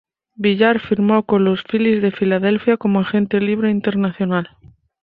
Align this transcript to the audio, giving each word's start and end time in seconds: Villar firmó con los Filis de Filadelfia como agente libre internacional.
Villar 0.33 0.79
firmó 0.79 1.27
con 1.27 1.43
los 1.45 1.61
Filis 1.61 2.01
de 2.01 2.09
Filadelfia 2.09 2.75
como 2.77 3.01
agente 3.01 3.39
libre 3.39 3.69
internacional. 3.69 4.49